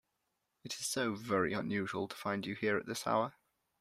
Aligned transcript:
It 0.63 0.73
is 0.73 0.87
so 0.87 1.13
very 1.13 1.53
unusual 1.53 2.07
to 2.07 2.15
find 2.15 2.43
you 2.47 2.55
here 2.55 2.75
at 2.75 2.87
this 2.87 3.05
hour. 3.05 3.35